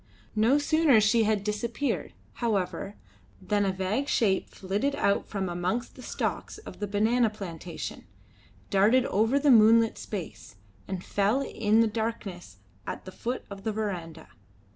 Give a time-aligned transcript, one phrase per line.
[0.35, 2.95] No sooner she had disappeared, however,
[3.39, 8.07] than a vague shape flitted out from amongst the stalks of the banana plantation,
[8.71, 10.55] darted over the moonlit space,
[10.87, 14.29] and fell in the darkness at the foot of the verandah.